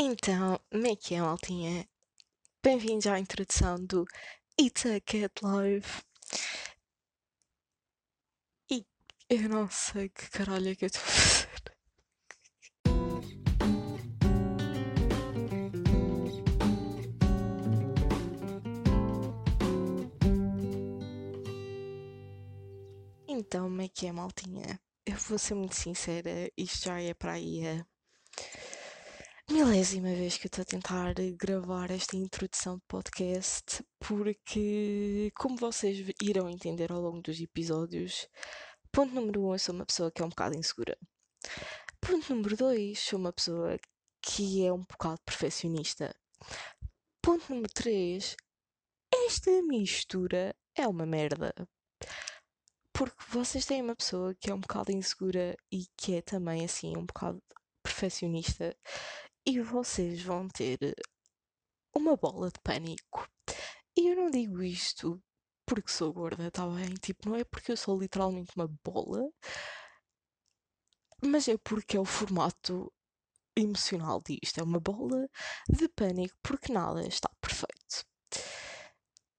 [0.00, 1.84] Então, como é que é, maltinha?
[2.62, 4.04] Bem-vindos à introdução do
[4.60, 5.88] It's a Cat Live.
[8.70, 8.86] E
[9.28, 11.48] eu não sei que caralho é que eu estou a fazer.
[23.26, 24.80] Então, como é que é, maltinha?
[25.04, 27.97] Eu vou ser muito sincera, isto já é para aí a
[29.50, 36.06] milésima vez que eu estou a tentar gravar esta introdução de podcast, porque, como vocês
[36.22, 38.28] irão entender ao longo dos episódios,
[38.92, 40.98] ponto número um, eu sou uma pessoa que é um bocado insegura.
[42.00, 43.78] Ponto número dois, sou uma pessoa
[44.20, 46.14] que é um bocado perfeccionista.
[47.22, 48.36] Ponto número três,
[49.12, 51.54] esta mistura é uma merda.
[52.92, 56.96] Porque vocês têm uma pessoa que é um bocado insegura e que é também assim
[56.96, 57.42] um bocado
[57.82, 58.76] perfeccionista
[59.48, 60.78] e vocês vão ter
[61.96, 63.26] uma bola de pânico.
[63.96, 65.22] E eu não digo isto
[65.64, 66.92] porque sou gorda, tá bem?
[67.00, 69.26] Tipo, não é porque eu sou literalmente uma bola,
[71.24, 72.92] mas é porque é o formato
[73.56, 74.60] emocional disto.
[74.60, 75.26] É uma bola
[75.66, 78.04] de pânico porque nada está perfeito.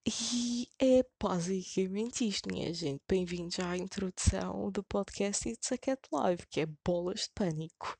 [0.08, 3.04] E é basicamente isto, minha gente.
[3.08, 7.96] Bem-vindos à introdução do podcast It's a Cat Live, que é bolas de pânico.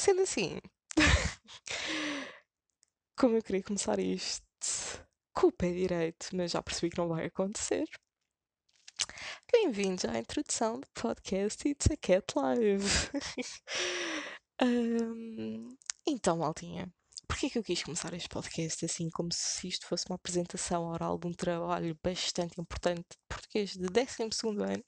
[0.00, 0.58] Sendo assim,
[3.18, 4.42] como eu queria começar isto
[5.34, 7.84] com o pé direito, mas já percebi que não vai acontecer.
[9.52, 12.86] Bem-vindos à introdução do podcast It's a Cat Live.
[14.62, 16.90] um, então, maltinha,
[17.28, 21.18] porquê que eu quis começar este podcast assim, como se isto fosse uma apresentação oral
[21.18, 24.22] de um trabalho bastante importante de português de 12
[24.62, 24.84] ano?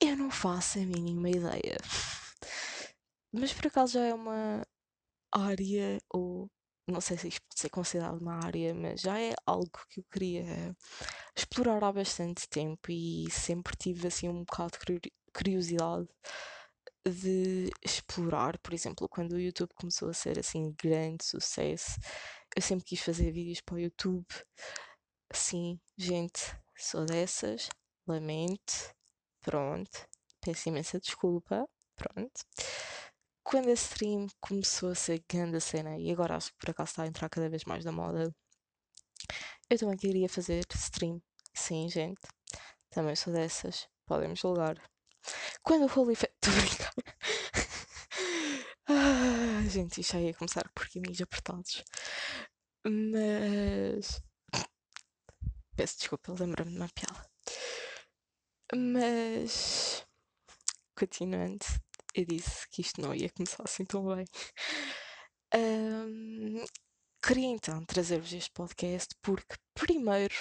[0.00, 1.78] Eu não faço a mínima ideia.
[3.36, 4.62] Mas por acaso já é uma
[5.32, 6.48] área, ou
[6.88, 10.04] não sei se isto pode ser considerado uma área, mas já é algo que eu
[10.12, 10.76] queria
[11.36, 16.08] explorar há bastante tempo e sempre tive assim um bocado de curiosidade
[17.06, 21.98] de explorar, por exemplo, quando o YouTube começou a ser assim grande sucesso,
[22.56, 24.26] eu sempre quis fazer vídeos para o YouTube.
[25.32, 26.40] Sim, gente,
[26.76, 27.68] sou dessas,
[28.06, 28.94] lamento,
[29.42, 30.06] pronto,
[30.40, 32.40] peço imensa desculpa, pronto.
[33.44, 36.90] Quando a stream começou a ser grande a cena, e agora acho que por acaso
[36.90, 38.34] está a entrar cada vez mais na moda,
[39.70, 41.22] eu também queria fazer stream.
[41.54, 42.20] Sim, gente,
[42.90, 44.76] também sou dessas, podem me julgar.
[45.62, 46.52] Quando o Holy Estou
[48.88, 51.84] ah, gente, isto já ia começar por caminhos apertados.
[52.86, 54.22] Mas.
[55.76, 57.30] Peço desculpa, lembra-me de uma piada.
[58.74, 60.04] Mas.
[60.96, 61.64] Continuando,
[62.14, 64.24] eu disse que isto não ia começar assim tão bem.
[65.54, 66.64] Um,
[67.22, 70.34] queria então trazer-vos este podcast porque, primeiro,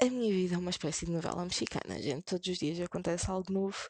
[0.00, 2.24] a minha vida é uma espécie de novela mexicana, gente.
[2.24, 3.88] Todos os dias acontece algo novo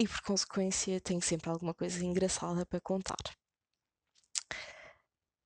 [0.00, 3.16] e, por consequência, tenho sempre alguma coisa engraçada para contar.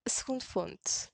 [0.05, 1.11] A segunda fonte.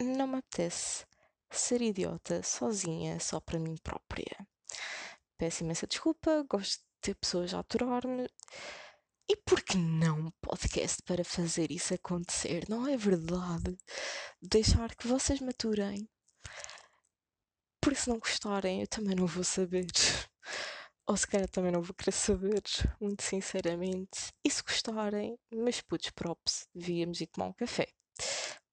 [0.00, 1.04] Não me apetece
[1.50, 4.46] ser idiota sozinha, só para mim própria.
[5.38, 8.28] Peço imensa desculpa, gosto de ter pessoas a aturar-me.
[9.30, 12.64] E por que não um podcast para fazer isso acontecer?
[12.68, 13.76] Não é verdade?
[14.42, 16.08] Deixar que vocês maturem
[17.88, 19.86] porque se não gostarem, eu também não vou saber.
[21.06, 22.62] Ou se calhar também não vou querer saber,
[23.00, 24.30] muito sinceramente.
[24.44, 27.88] E se gostarem, mas putos props, devíamos ir tomar um café.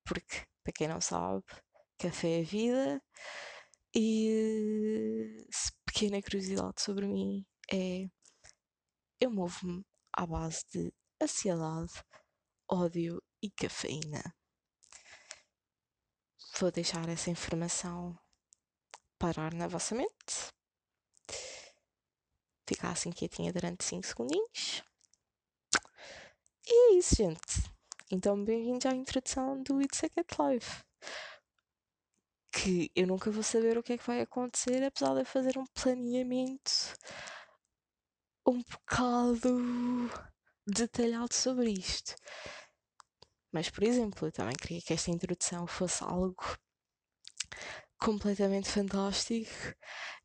[0.03, 1.46] Porque, para quem não sabe,
[1.97, 3.02] café é vida.
[3.97, 5.47] E
[5.85, 8.09] pequena curiosidade sobre mim é
[9.22, 11.94] eu movo-me à base de ansiedade,
[12.69, 14.35] ódio e cafeína.
[16.59, 18.19] Vou deixar essa informação
[19.17, 20.50] parar na vossa mente.
[22.67, 24.84] Ficar assim quietinha durante 5 segundinhos.
[26.67, 27.72] E é isso, gente.
[28.11, 30.84] Então, bem-vindos à introdução do It's a Cat Live.
[32.57, 35.57] Que eu nunca vou saber o que é que vai acontecer, apesar de eu fazer
[35.57, 36.96] um planeamento
[38.47, 40.09] um bocado
[40.67, 42.16] detalhado sobre isto.
[43.52, 46.43] Mas, por exemplo, eu também queria que esta introdução fosse algo
[47.97, 49.51] completamente fantástico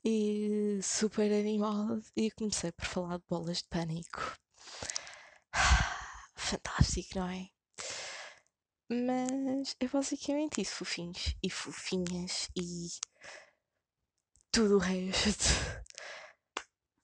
[0.05, 4.37] e super animado e comecei por falar de bolas de pânico.
[6.37, 7.60] Fantástico, não é?
[8.93, 12.89] Mas é basicamente isso, fofinhos e fofinhas e
[14.51, 15.45] tudo o resto.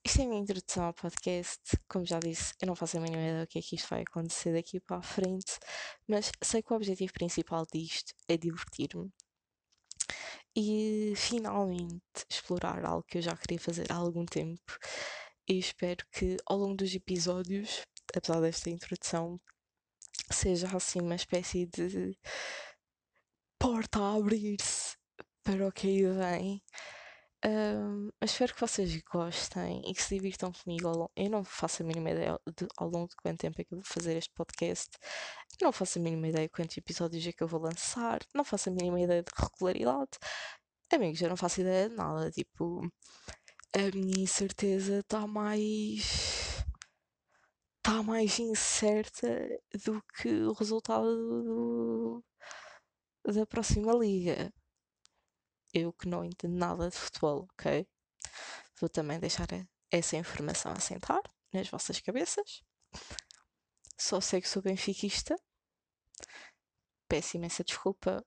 [0.05, 1.61] Isto é a minha introdução ao podcast.
[1.87, 4.01] Como já disse, eu não faço a mínima ideia do que é que isto vai
[4.01, 5.57] acontecer daqui para a frente,
[6.05, 9.09] mas sei que o objetivo principal disto é divertir-me
[10.53, 14.77] e finalmente explorar algo que eu já queria fazer há algum tempo.
[15.47, 17.81] E espero que ao longo dos episódios,
[18.13, 19.39] apesar desta introdução,
[20.29, 22.17] seja assim uma espécie de
[23.59, 24.95] porta a abrir-se
[25.43, 26.63] para o que aí vem.
[27.45, 31.11] Um, espero que vocês gostem e que se divirtam comigo.
[31.15, 33.77] Eu não faço a mínima ideia de, ao longo de quanto tempo é que eu
[33.77, 34.89] vou fazer este podcast.
[35.61, 38.19] Não faço a mínima ideia de quantos episódios é que eu vou lançar.
[38.33, 40.11] Não faço a mínima ideia de regularidade.
[40.91, 42.31] Amigos, eu não faço ideia de nada.
[42.31, 42.81] Tipo,
[43.73, 46.46] a minha incerteza está mais.
[47.87, 49.29] Está mais incerta
[49.85, 51.05] do que o resultado
[51.41, 52.25] do,
[53.31, 54.53] da próxima liga
[55.73, 57.87] eu que não entendo nada de futebol, ok?
[58.77, 59.47] Vou também deixar
[59.89, 61.21] essa informação assentar
[61.53, 62.61] nas vossas cabeças.
[63.97, 65.39] Só sei que sou benfiquista.
[67.07, 68.25] Peço imensa desculpa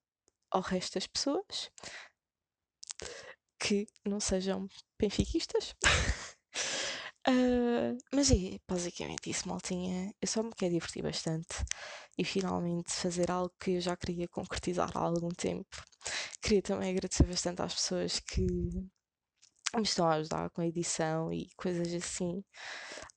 [0.50, 1.70] ao resto das pessoas
[3.58, 4.66] que não sejam
[4.98, 5.74] benfiquistas.
[7.28, 10.12] uh, mas é basicamente isso, maltinha.
[10.20, 11.64] Eu só me quero divertir bastante
[12.18, 15.76] e finalmente fazer algo que eu já queria concretizar há algum tempo
[16.42, 21.48] Queria também agradecer bastante às pessoas que me estão a ajudar com a edição e
[21.56, 22.42] coisas assim.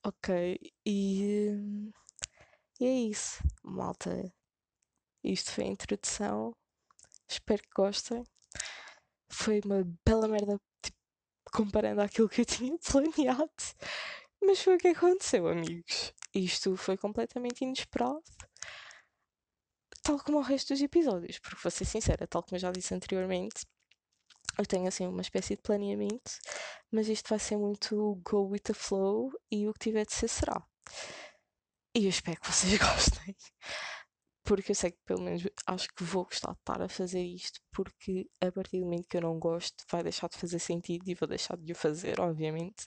[0.06, 1.50] Ok, e,
[2.80, 4.32] e é isso, malta.
[5.24, 6.54] Isto foi a introdução.
[7.30, 8.24] Espero que gostem.
[9.30, 10.98] Foi uma bela merda, tipo,
[11.52, 13.52] comparando àquilo que eu tinha planeado.
[14.42, 16.14] Mas foi o que aconteceu, amigos.
[16.34, 18.24] Isto foi completamente inesperado
[20.04, 22.94] tal como o resto dos episódios, porque vou ser sincera, tal como eu já disse
[22.94, 23.66] anteriormente,
[24.60, 26.32] eu tenho assim uma espécie de planeamento,
[26.92, 30.28] mas isto vai ser muito go with the flow e o que tiver de ser
[30.28, 30.62] será.
[31.96, 33.36] E eu espero que vocês gostem,
[34.44, 37.60] porque eu sei que pelo menos acho que vou gostar de estar a fazer isto,
[37.72, 41.16] porque a partir do momento que eu não gosto, vai deixar de fazer sentido e
[41.16, 42.86] vou deixar de o fazer, obviamente.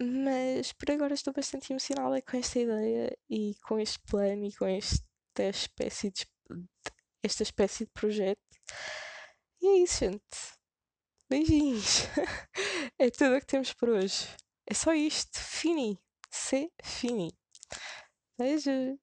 [0.00, 4.66] Mas por agora estou bastante emocionada com esta ideia e com este plano e com
[4.66, 6.26] esta espécie de,
[7.22, 8.40] esta espécie de projeto.
[9.60, 10.56] E é isso, gente.
[11.28, 12.02] Beijinhos.
[12.98, 14.28] é tudo o que temos por hoje.
[14.66, 15.38] É só isto.
[15.38, 15.98] Fini.
[16.30, 17.32] Se fini.
[18.38, 18.98] Beijos.